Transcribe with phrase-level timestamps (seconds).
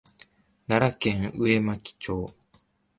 [0.67, 2.25] 奈良県上牧町